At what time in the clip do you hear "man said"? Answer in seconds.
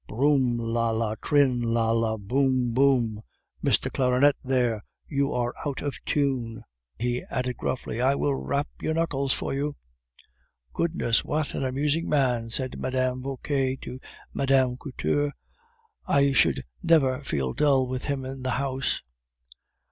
12.09-12.79